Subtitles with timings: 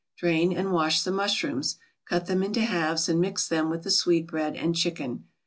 [0.17, 1.75] Drain and wash the mushrooms,
[2.07, 5.25] cut them into halves and mix them with the sweetbread and chicken.